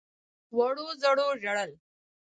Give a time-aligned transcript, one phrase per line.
[0.57, 1.71] وړو _زړو ژړل.